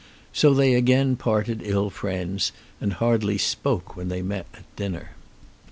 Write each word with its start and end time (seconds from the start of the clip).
So 0.33 0.55
they 0.55 0.73
again 0.73 1.15
parted 1.15 1.61
ill 1.63 1.91
friends, 1.91 2.51
and 2.79 2.93
hardly 2.93 3.37
spoke 3.37 3.95
when 3.95 4.07
they 4.07 4.23
met 4.23 4.47
at 4.55 4.75
dinner. 4.75 5.11